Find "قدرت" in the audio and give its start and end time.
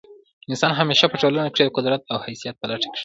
1.77-2.01